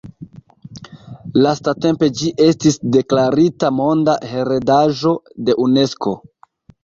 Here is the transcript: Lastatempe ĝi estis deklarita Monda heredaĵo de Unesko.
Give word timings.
Lastatempe 1.41 2.07
ĝi 2.21 2.29
estis 2.45 2.79
deklarita 2.97 3.71
Monda 3.81 4.15
heredaĵo 4.31 5.13
de 5.51 5.57
Unesko. 5.67 6.15